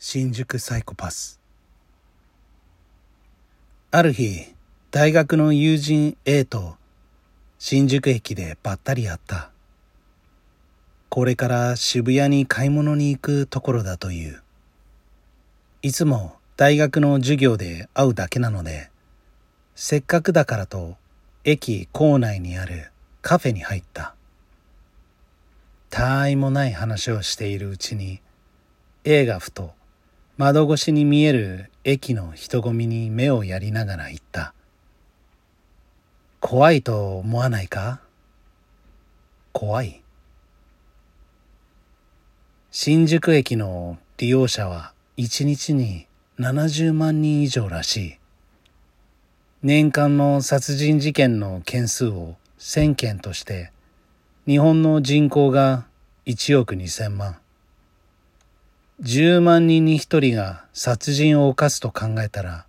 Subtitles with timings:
[0.00, 1.40] 新宿サイコパス。
[3.90, 4.54] ある日
[4.92, 6.76] 大学の友人 A と
[7.58, 9.50] 新宿駅でばったり会った。
[11.08, 14.40] これから渋谷に買い物に行くところだという。
[15.82, 18.90] いつも大学の授業で会うだけなので
[19.74, 20.96] せっかくだからと
[21.42, 24.14] 駅構内にあるカフェに入った。
[25.90, 28.20] 他愛もない話をしているうちに
[29.02, 29.76] A がふと
[30.38, 34.54] 窓越しに見える駅の人混みに目をやりながら言った。
[36.38, 38.00] 怖いと思わないか？
[39.52, 40.00] 怖い
[42.70, 46.06] 新宿駅の利用者は1日に
[46.38, 48.18] 70万人以上らしい。
[49.64, 53.72] 年間の殺人事件の件数を1000件として
[54.46, 55.86] 日本の人口が
[56.26, 57.38] 1億2000万。
[59.00, 62.66] 10万人に1人が殺人を犯すと考えたら、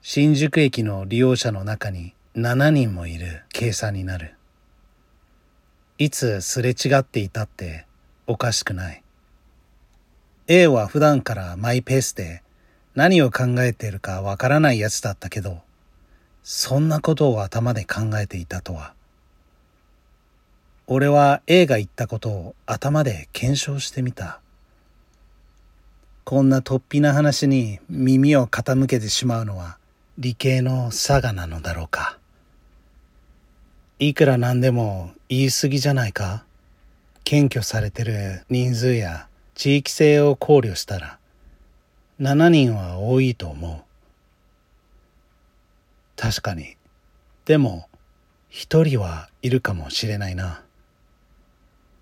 [0.00, 4.36] 新宿駅の利用者の中に7人もいる計算になる。
[5.98, 7.84] いつすれ違っていたって
[8.26, 9.02] おかしくない。
[10.48, 12.42] A は普段からマイペースで
[12.94, 15.60] 何を考えているかわからないやつだったけど、
[16.42, 18.94] そんなことを頭で考えていたとは。
[20.86, 24.40] 俺は A が言ったことを頭で検証してみた。
[26.24, 29.76] こんな突飛な話に耳を傾けてしまうのは
[30.16, 32.18] 理系の差がなのだろうか。
[33.98, 36.44] いくらなんでも言い過ぎじゃないか
[37.24, 41.18] 検挙されてる人数や地域性を考慮したら
[42.20, 43.84] 7人は多いと思う。
[46.16, 46.76] 確かに。
[47.44, 47.86] でも
[48.48, 50.62] 一人はいるかもしれないな。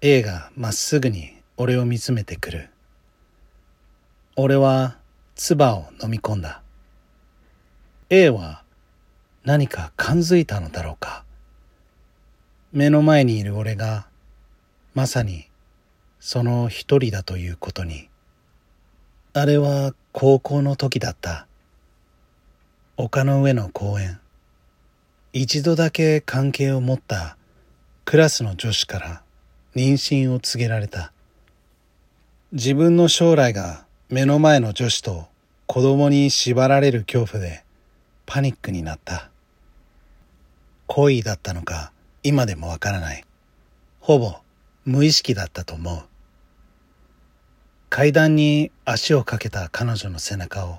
[0.00, 2.70] A がまっすぐに俺を見つめてくる。
[4.38, 4.98] 俺は
[5.34, 6.60] 唾を飲み込んだ。
[8.10, 8.64] A は
[9.44, 11.24] 何か感づいたのだろうか。
[12.70, 14.06] 目の前にいる俺が
[14.92, 15.46] まさに
[16.20, 18.10] その一人だということに。
[19.32, 21.46] あれは高校の時だった。
[22.98, 24.20] 丘の上の公園。
[25.32, 27.38] 一度だけ関係を持った
[28.04, 29.22] クラスの女子から
[29.74, 31.10] 妊娠を告げられた。
[32.52, 35.26] 自分の将来が目の前の女子と
[35.66, 37.64] 子供に縛られる恐怖で
[38.24, 39.30] パニックになった。
[40.86, 41.90] 恋だったのか
[42.22, 43.24] 今でもわからない。
[43.98, 44.36] ほぼ
[44.84, 46.02] 無意識だったと思う。
[47.90, 50.78] 階段に足をかけた彼女の背中を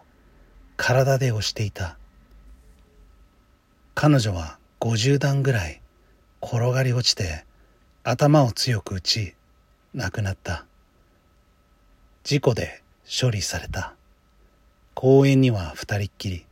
[0.77, 1.97] 体で押していた。
[3.93, 5.81] 彼女は50段ぐらい
[6.41, 7.43] 転がり落ちて
[8.05, 9.35] 頭を強く打ち
[9.93, 10.65] 亡くなった。
[12.23, 13.95] 事故で処理された。
[14.93, 16.45] 公園には二人っきり。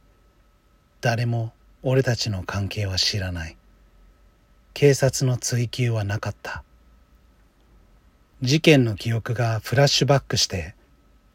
[1.02, 1.52] 誰も
[1.84, 3.58] 俺たちの関係は知らない。
[4.74, 6.64] 警察の追及はなかった。
[8.42, 10.76] 事件の記憶がフラッシュバックして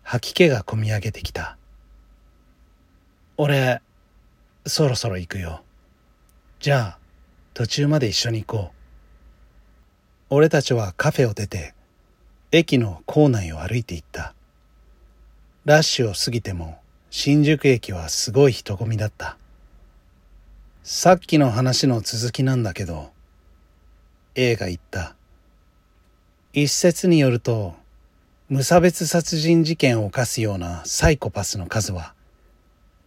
[0.02, 1.58] 吐き気がこみ上げてきた。
[3.36, 3.82] 俺
[4.66, 5.62] そろそろ行くよ。
[6.60, 6.98] じゃあ
[7.52, 8.74] 途中まで一緒に行こう。
[10.30, 11.74] 俺たちはカフェを出て
[12.52, 14.34] 駅の構内を歩いて行った。
[15.70, 19.38] ラッシュを過ぎても新宿駅はすごい人混みだった。
[20.82, 23.12] さっきの話の続きなんだけど、
[24.34, 25.14] A が言った。
[26.52, 27.76] 一説によると、
[28.48, 32.14] 無差別殺人事件を犯すようなサイコパスの数は、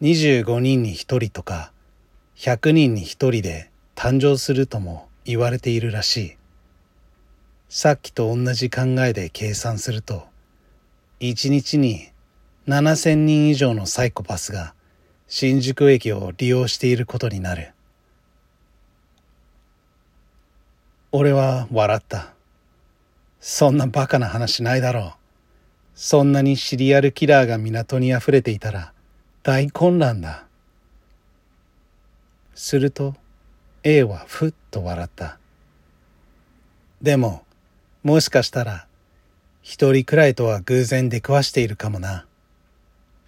[0.02, 1.74] 25人に1人とか
[2.38, 6.38] 100人に1人で誕生するとも言われているらしい。
[7.68, 10.24] さっきと同じ考えで計算すると、
[11.20, 12.13] 1日に
[12.68, 14.74] 7000人以上のサイコパスが
[15.28, 17.74] 新宿駅を利用していることになる。
[21.12, 22.34] 俺は笑った。
[23.42, 25.12] そんなバカな話ないだろう。
[25.96, 28.94] そんなにシリアルキラーが港に溢れていたら
[29.44, 30.46] 大混乱だ。
[32.56, 33.16] すると
[33.84, 35.38] A はふっと笑った。
[37.02, 37.44] でも、
[38.04, 38.88] もしかしたら
[39.62, 42.26] 一人くらいとは偶然出くわしているかもな。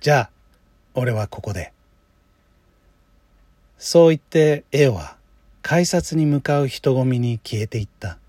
[0.06, 0.30] じゃあ、
[0.94, 1.74] 俺はここで。
[3.80, 5.18] そう言って A は
[5.64, 8.20] 改札に向かう人混みに消えていった。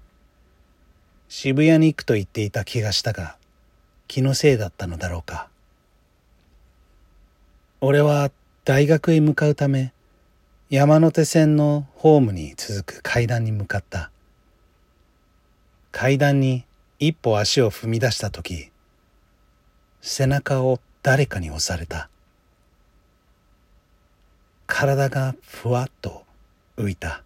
[1.28, 3.37] 渋谷に行くと言っていた気がしたが、
[4.08, 5.50] 気のせいだったのだろうか。
[7.82, 8.31] 俺は
[8.64, 9.93] 大学へ向かうため、
[10.70, 14.11] 山手線のホームに続く階段に向かった。
[15.93, 16.64] 階段に
[16.99, 18.70] 一歩足を踏み出した時、
[20.00, 22.08] 背中を誰かに押された。
[24.67, 26.25] 体がふわっと
[26.76, 27.23] 浮いた。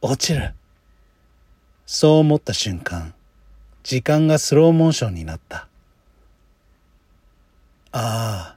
[0.00, 0.52] 落ちる。
[1.86, 3.14] そう思った瞬間
[3.84, 5.68] 時間がスローモーションになった。
[7.92, 8.56] あ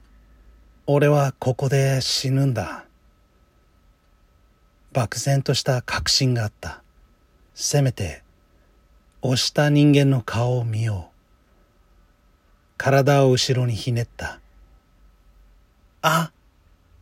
[0.88, 2.84] 俺はここで死ぬんだ。
[4.92, 6.82] 漠然とした確信があった。
[7.54, 8.24] せめて
[9.22, 11.17] 押した人間の顔を見よう。
[12.78, 14.38] 体を後ろにひねった。
[16.00, 16.30] あ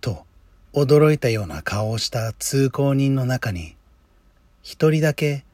[0.01, 0.25] と
[0.73, 3.77] 驚いたような顔をした通行人の中に
[4.63, 5.45] 一人だけ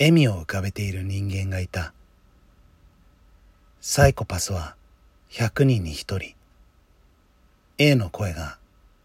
[0.00, 1.94] 笑みを浮かべている人間がいた。
[3.80, 4.74] サイコパスは
[5.30, 6.34] 100人に一人。
[7.78, 8.58] A の声が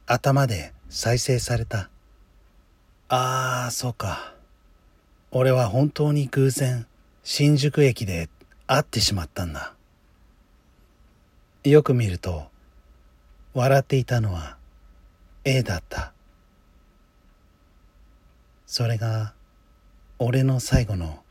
[0.08, 1.90] 頭で再生された。
[3.10, 4.34] ああそうか。
[5.30, 6.88] 俺は本当に偶然
[7.24, 8.28] 新宿駅で
[8.66, 9.77] 会ってしまったんだ。
[11.70, 12.48] よく見ると
[13.54, 14.58] 笑っていたのは
[15.44, 16.14] A だった。
[18.66, 19.34] それが
[20.20, 21.24] 俺の最後の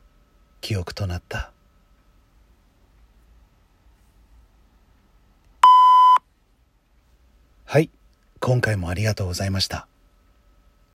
[0.61, 1.53] 記憶となった。
[7.65, 7.91] はい
[8.41, 9.89] 今回もありがとうございました。